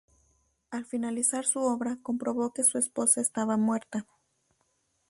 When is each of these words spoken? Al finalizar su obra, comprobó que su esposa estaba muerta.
Al 0.71 0.83
finalizar 0.83 1.45
su 1.45 1.59
obra, 1.59 1.99
comprobó 2.01 2.53
que 2.53 2.63
su 2.63 2.79
esposa 2.79 3.21
estaba 3.21 3.55
muerta. 3.55 4.07